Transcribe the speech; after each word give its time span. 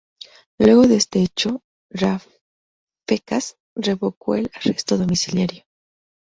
Luego 0.57 0.87
de 0.87 0.95
este 0.95 1.21
hecho, 1.21 1.61
Rafecas 1.91 3.57
revocó 3.75 4.33
el 4.33 4.49
arresto 4.55 4.97
domiciliario. 4.97 5.65